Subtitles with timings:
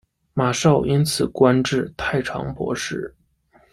[0.33, 3.13] 马韶因此官至太常博士。